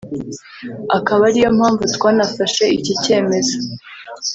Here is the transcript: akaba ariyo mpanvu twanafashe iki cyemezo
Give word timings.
akaba 0.97 1.21
ariyo 1.29 1.49
mpanvu 1.57 1.83
twanafashe 1.95 2.63
iki 2.77 2.93
cyemezo 3.03 3.55